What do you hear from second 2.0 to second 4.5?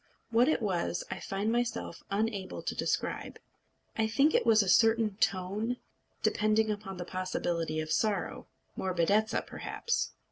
unable to describe. I think it